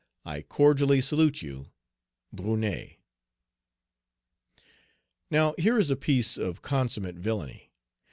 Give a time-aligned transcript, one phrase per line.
[0.25, 1.67] "I cordially salute you,
[2.33, 2.97] "BRUNET."
[5.29, 7.71] Now here is a piece of consummate villany.